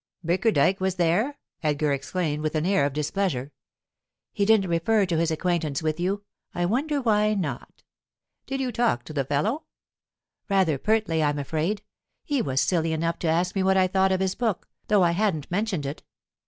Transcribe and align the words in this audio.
"Bickerdike 0.25 0.79
was 0.79 0.95
there?" 0.95 1.37
Elgar 1.61 1.91
exclaimed, 1.93 2.41
with 2.41 2.55
an 2.55 2.65
air 2.65 2.87
of 2.87 2.93
displeasure. 2.93 3.51
"He 4.33 4.45
didn't 4.45 4.67
refer 4.71 5.05
to 5.05 5.17
his 5.17 5.29
acquaintance 5.29 5.83
with 5.83 5.99
you. 5.99 6.23
I 6.55 6.65
wonder 6.65 6.99
why 6.99 7.35
not?" 7.35 7.83
"Did 8.47 8.61
you 8.61 8.71
talk 8.71 9.03
to 9.03 9.13
the 9.13 9.25
fellow?" 9.25 9.65
"Rather 10.49 10.79
pertly, 10.79 11.21
I'm 11.21 11.37
afraid. 11.37 11.83
He 12.23 12.41
was 12.41 12.61
silly 12.61 12.93
enough 12.93 13.19
to 13.19 13.27
ask 13.27 13.55
me 13.55 13.61
what 13.61 13.77
I 13.77 13.85
thought 13.85 14.11
of 14.11 14.21
his 14.21 14.33
book, 14.33 14.67
though 14.87 15.03
I 15.03 15.11
hadn't 15.11 15.51
mentioned 15.51 15.85
it. 15.85 16.01